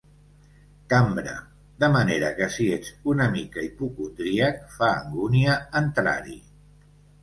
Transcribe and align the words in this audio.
Cambra”, 0.93 1.35
de 1.83 1.91
manera 1.97 2.33
que 2.41 2.49
si 2.57 2.67
ets 2.79 2.91
una 3.15 3.29
mica 3.37 3.69
hipocondríac 3.69 4.69
fa 4.81 4.93
angúnia 4.99 5.63
entrar-hi. 5.87 6.41